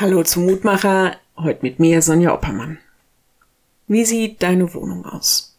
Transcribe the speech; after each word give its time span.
Hallo 0.00 0.22
zum 0.22 0.46
Mutmacher, 0.46 1.16
heute 1.36 1.58
mit 1.62 1.80
mir 1.80 2.02
Sonja 2.02 2.32
Oppermann. 2.32 2.78
Wie 3.88 4.04
sieht 4.04 4.44
deine 4.44 4.72
Wohnung 4.72 5.04
aus? 5.04 5.58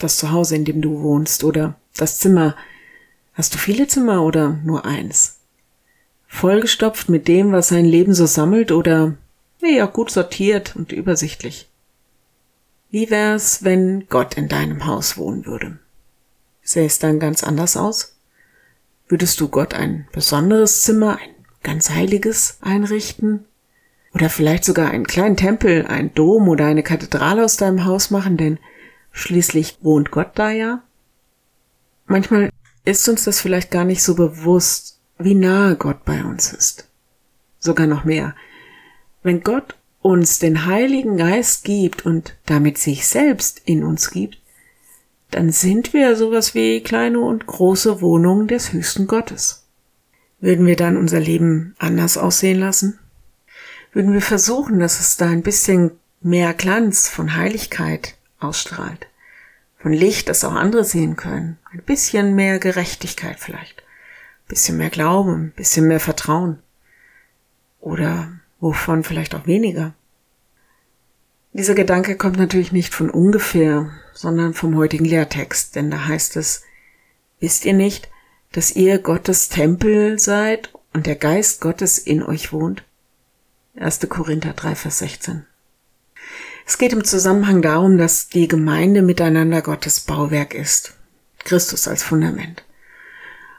Das 0.00 0.16
Zuhause, 0.16 0.56
in 0.56 0.64
dem 0.64 0.82
du 0.82 1.02
wohnst 1.02 1.44
oder 1.44 1.76
das 1.96 2.18
Zimmer. 2.18 2.56
Hast 3.34 3.54
du 3.54 3.58
viele 3.58 3.86
Zimmer 3.86 4.24
oder 4.24 4.58
nur 4.64 4.84
eins? 4.84 5.38
Vollgestopft 6.26 7.08
mit 7.08 7.28
dem, 7.28 7.52
was 7.52 7.68
sein 7.68 7.84
Leben 7.84 8.12
so 8.12 8.26
sammelt 8.26 8.72
oder 8.72 9.14
eher 9.62 9.86
gut 9.86 10.10
sortiert 10.10 10.74
und 10.74 10.90
übersichtlich? 10.90 11.68
Wie 12.90 13.08
wär's, 13.08 13.62
wenn 13.62 14.08
Gott 14.08 14.34
in 14.34 14.48
deinem 14.48 14.86
Haus 14.86 15.16
wohnen 15.16 15.46
würde? 15.46 15.78
Sähe 16.60 16.86
es 16.86 16.98
dann 16.98 17.20
ganz 17.20 17.44
anders 17.44 17.76
aus? 17.76 18.16
Würdest 19.06 19.40
du 19.40 19.48
Gott 19.48 19.74
ein 19.74 20.08
besonderes 20.10 20.82
Zimmer, 20.82 21.18
ein 21.18 21.36
ganz 21.62 21.90
heiliges 21.90 22.58
einrichten? 22.62 23.44
Oder 24.16 24.30
vielleicht 24.30 24.64
sogar 24.64 24.92
einen 24.92 25.06
kleinen 25.06 25.36
Tempel, 25.36 25.86
ein 25.86 26.14
Dom 26.14 26.48
oder 26.48 26.64
eine 26.64 26.82
Kathedrale 26.82 27.44
aus 27.44 27.58
deinem 27.58 27.84
Haus 27.84 28.10
machen, 28.10 28.38
denn 28.38 28.58
schließlich 29.12 29.76
wohnt 29.82 30.10
Gott 30.10 30.30
da 30.36 30.50
ja. 30.50 30.82
Manchmal 32.06 32.48
ist 32.86 33.06
uns 33.10 33.24
das 33.24 33.40
vielleicht 33.42 33.70
gar 33.70 33.84
nicht 33.84 34.02
so 34.02 34.14
bewusst, 34.14 35.00
wie 35.18 35.34
nahe 35.34 35.76
Gott 35.76 36.06
bei 36.06 36.24
uns 36.24 36.50
ist. 36.54 36.88
Sogar 37.58 37.86
noch 37.86 38.06
mehr. 38.06 38.34
Wenn 39.22 39.42
Gott 39.42 39.76
uns 40.00 40.38
den 40.38 40.64
Heiligen 40.64 41.18
Geist 41.18 41.64
gibt 41.64 42.06
und 42.06 42.38
damit 42.46 42.78
sich 42.78 43.06
selbst 43.06 43.60
in 43.66 43.84
uns 43.84 44.10
gibt, 44.10 44.38
dann 45.30 45.50
sind 45.50 45.92
wir 45.92 46.16
sowas 46.16 46.54
wie 46.54 46.82
kleine 46.82 47.20
und 47.20 47.46
große 47.46 48.00
Wohnungen 48.00 48.48
des 48.48 48.72
höchsten 48.72 49.08
Gottes. 49.08 49.66
Würden 50.40 50.64
wir 50.64 50.76
dann 50.76 50.96
unser 50.96 51.20
Leben 51.20 51.74
anders 51.78 52.16
aussehen 52.16 52.60
lassen? 52.60 52.98
Würden 53.96 54.12
wir 54.12 54.20
versuchen, 54.20 54.78
dass 54.78 55.00
es 55.00 55.16
da 55.16 55.26
ein 55.26 55.40
bisschen 55.40 55.92
mehr 56.20 56.52
Glanz 56.52 57.08
von 57.08 57.34
Heiligkeit 57.34 58.14
ausstrahlt. 58.38 59.06
Von 59.78 59.94
Licht, 59.94 60.28
das 60.28 60.44
auch 60.44 60.52
andere 60.52 60.84
sehen 60.84 61.16
können. 61.16 61.56
Ein 61.72 61.80
bisschen 61.80 62.34
mehr 62.34 62.58
Gerechtigkeit 62.58 63.40
vielleicht. 63.40 63.78
Ein 63.78 64.48
bisschen 64.48 64.76
mehr 64.76 64.90
Glauben, 64.90 65.46
ein 65.46 65.52
bisschen 65.52 65.88
mehr 65.88 65.98
Vertrauen. 65.98 66.58
Oder 67.80 68.32
wovon 68.60 69.02
vielleicht 69.02 69.34
auch 69.34 69.46
weniger. 69.46 69.94
Dieser 71.54 71.74
Gedanke 71.74 72.18
kommt 72.18 72.36
natürlich 72.36 72.72
nicht 72.72 72.92
von 72.92 73.08
ungefähr, 73.08 73.92
sondern 74.12 74.52
vom 74.52 74.76
heutigen 74.76 75.06
Lehrtext, 75.06 75.74
denn 75.74 75.90
da 75.90 76.06
heißt 76.06 76.36
es, 76.36 76.64
wisst 77.40 77.64
ihr 77.64 77.72
nicht, 77.72 78.10
dass 78.52 78.76
ihr 78.76 78.98
Gottes 78.98 79.48
Tempel 79.48 80.18
seid 80.18 80.70
und 80.92 81.06
der 81.06 81.16
Geist 81.16 81.62
Gottes 81.62 81.96
in 81.96 82.22
euch 82.22 82.52
wohnt? 82.52 82.84
1. 83.78 84.08
Korinther 84.08 84.54
3, 84.54 84.74
Vers 84.74 84.98
16. 85.00 85.44
Es 86.66 86.78
geht 86.78 86.94
im 86.94 87.04
Zusammenhang 87.04 87.60
darum, 87.60 87.98
dass 87.98 88.28
die 88.28 88.48
Gemeinde 88.48 89.02
miteinander 89.02 89.60
Gottes 89.60 90.00
Bauwerk 90.00 90.54
ist. 90.54 90.94
Christus 91.44 91.86
als 91.86 92.02
Fundament. 92.02 92.64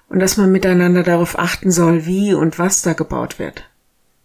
Und 0.09 0.19
dass 0.19 0.37
man 0.37 0.51
miteinander 0.51 1.03
darauf 1.03 1.37
achten 1.37 1.71
soll, 1.71 2.05
wie 2.05 2.33
und 2.33 2.57
was 2.57 2.81
da 2.81 2.93
gebaut 2.93 3.37
wird. 3.37 3.69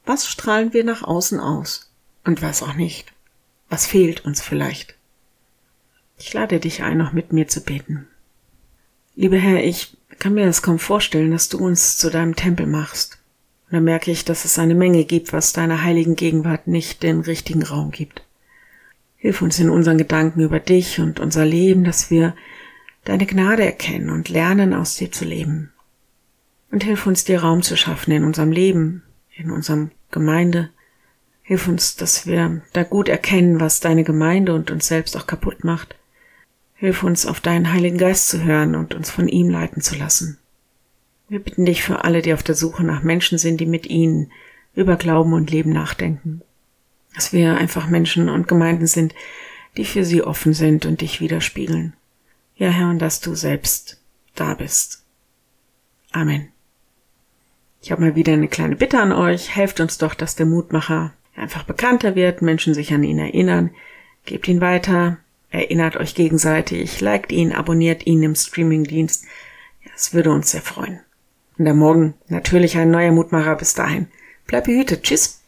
Was 0.07 0.27
strahlen 0.27 0.73
wir 0.73 0.83
nach 0.83 1.03
außen 1.03 1.39
aus? 1.39 1.91
Und 2.25 2.41
was 2.41 2.63
auch 2.63 2.75
nicht? 2.75 3.13
Was 3.69 3.87
fehlt 3.87 4.25
uns 4.25 4.41
vielleicht? 4.41 4.95
Ich 6.19 6.33
lade 6.33 6.59
dich 6.59 6.83
ein, 6.83 6.99
noch 6.99 7.13
mit 7.13 7.33
mir 7.33 7.49
zu 7.49 7.61
beten. 7.63 8.09
Lieber 9.15 9.37
Herr, 9.37 9.63
ich 9.63 9.97
kann 10.19 10.35
mir 10.35 10.47
das 10.47 10.63
kaum 10.63 10.79
vorstellen, 10.79 11.33
dass 11.33 11.51
du 11.51 11.59
uns 11.59 11.99
zu 11.99 12.11
deinem 12.11 12.35
Tempel 12.35 12.67
machst. 12.67 13.19
Und 13.73 13.77
dann 13.77 13.85
merke 13.85 14.11
ich, 14.11 14.27
dass 14.27 14.45
es 14.45 14.59
eine 14.59 14.75
Menge 14.75 15.07
gibt, 15.07 15.33
was 15.33 15.55
deiner 15.55 15.83
heiligen 15.83 16.15
Gegenwart 16.15 16.67
nicht 16.67 17.03
den 17.03 17.21
richtigen 17.21 17.63
Raum 17.63 17.91
gibt. 17.91 18.23
Hilf 19.17 19.41
uns 19.41 19.59
in 19.59 19.71
unseren 19.71 19.97
Gedanken 19.97 20.43
über 20.43 20.61
dich 20.61 21.01
und 21.01 21.21
unser 21.21 21.47
Leben, 21.47 21.83
dass 21.83 22.11
wir 22.11 22.35
deine 23.05 23.25
Gnade 23.25 23.65
erkennen 23.65 24.11
und 24.11 24.29
lernen, 24.29 24.75
aus 24.75 24.97
dir 24.97 25.11
zu 25.11 25.25
leben. 25.25 25.73
Und 26.71 26.85
hilf 26.85 27.07
uns, 27.07 27.25
dir 27.25 27.41
Raum 27.41 27.63
zu 27.63 27.79
schaffen 27.79 28.13
in 28.13 28.25
unserem 28.25 28.53
Leben, 28.53 29.05
in 29.35 29.51
unserem 29.51 29.91
Gemeinde. 30.11 30.69
Hilf 31.41 31.67
uns, 31.67 31.97
dass 31.97 32.27
wir 32.27 32.61
da 32.75 32.83
gut 32.83 33.09
erkennen, 33.09 33.59
was 33.59 33.81
deine 33.81 34.05
Gemeinde 34.05 34.53
und 34.53 34.71
uns 34.71 34.87
selbst 34.87 35.17
auch 35.17 35.27
kaputt 35.27 35.65
macht. 35.65 35.97
Hilf 36.75 37.03
uns, 37.05 37.25
auf 37.25 37.41
deinen 37.41 37.73
Heiligen 37.73 37.97
Geist 37.97 38.29
zu 38.29 38.43
hören 38.45 38.75
und 38.75 38.95
uns 38.95 39.11
von 39.11 39.29
ihm 39.29 39.49
leiten 39.49 39.81
zu 39.81 39.97
lassen. 39.97 40.37
Wir 41.33 41.41
bitten 41.41 41.65
dich 41.65 41.83
für 41.83 42.05
alle, 42.05 42.21
die 42.21 42.35
auf 42.35 42.43
der 42.43 42.55
Suche 42.55 42.85
nach 42.85 43.03
Menschen 43.03 43.39
sind, 43.39 43.59
die 43.59 43.65
mit 43.65 43.87
ihnen 43.87 44.31
über 44.75 44.97
Glauben 44.97 45.33
und 45.33 45.51
Leben 45.51 45.73
nachdenken. 45.73 46.43
Dass 47.15 47.33
wir 47.33 47.57
einfach 47.57 47.89
Menschen 47.89 48.29
und 48.29 48.49
Gemeinden 48.49 48.87
sind, 48.87 49.15
die 49.79 49.87
für 49.87 50.05
sie 50.05 50.23
offen 50.23 50.53
sind 50.53 50.85
und 50.85 51.01
dich 51.01 51.23
widerspiegeln. 51.23 51.95
Ja, 52.57 52.69
Herr, 52.69 52.91
und 52.91 52.99
dass 52.99 53.23
du 53.23 53.35
selbst 53.35 53.99
da 54.35 54.53
bist. 54.53 55.05
Amen. 56.11 56.49
Ich 57.81 57.93
habe 57.93 58.03
mal 58.03 58.15
wieder 58.15 58.35
eine 58.35 58.49
kleine 58.49 58.77
Bitte 58.77 59.01
an 59.01 59.13
euch. 59.13 59.57
Helft 59.57 59.81
uns 59.81 59.97
doch, 59.97 60.13
dass 60.13 60.37
der 60.37 60.45
Mutmacher 60.45 61.15
einfach 61.35 61.63
bekannter 61.63 62.15
wird, 62.15 62.43
Menschen 62.43 62.75
sich 62.75 62.93
an 62.93 63.05
ihn 63.05 63.19
erinnern. 63.19 63.71
Gebt 64.27 64.49
ihn 64.49 64.61
weiter, 64.61 65.17
erinnert 65.49 65.97
euch 65.97 66.15
gegenseitig, 66.15 67.01
liked 67.01 67.33
ihn, 67.33 67.53
abonniert 67.53 68.07
ihn 68.07 68.23
im 68.23 68.35
Streamingdienst. 68.35 69.25
Ja, 69.83 69.93
es 69.97 70.13
würde 70.13 70.31
uns 70.31 70.51
sehr 70.51 70.61
freuen. 70.61 71.01
Und 71.59 71.69
am 71.69 71.79
Morgen 71.79 72.15
natürlich 72.29 72.77
ein 72.79 72.91
neuer 72.91 73.13
Mutmacher. 73.13 73.57
Bis 73.57 73.75
dahin. 73.75 74.09
Bleib 74.47 74.65
behütet. 74.65 75.03
Tschüss. 75.03 75.42